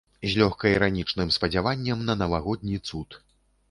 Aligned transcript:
З 0.29 0.39
лёгка-іранічным 0.39 1.35
спадзяваннем 1.37 2.05
на 2.09 2.19
навагодні 2.25 2.85
цуд. 2.89 3.25